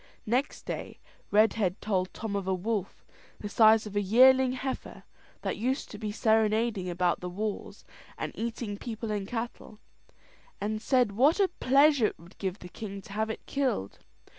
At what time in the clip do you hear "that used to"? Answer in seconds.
5.43-5.99